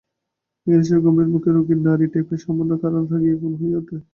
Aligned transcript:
এখন 0.67 0.81
সে 0.87 0.95
গম্ভীরমুখে 1.03 1.49
রোগীর 1.51 1.79
নাড়ি 1.85 2.05
টেপে, 2.13 2.35
সামান্য 2.43 2.71
কারণে 2.81 3.05
রাগিয়া 3.05 3.35
আগুন 3.37 3.53
হইয়া 3.59 3.77
ওঠে। 3.79 3.97